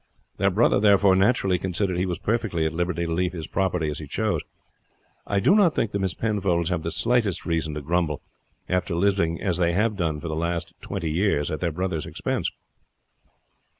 [0.37, 3.99] Their brother, therefore, naturally considered he was perfectly at liberty to leave his property as
[3.99, 4.41] he chose.
[5.27, 8.23] I do not think the Miss Penfolds have the slightest reason to grumble,
[8.67, 12.49] after living as they have done for the last twenty years at their brother's expense."